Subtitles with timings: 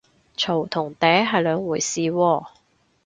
[0.35, 2.47] 嘈同嗲係兩回事喎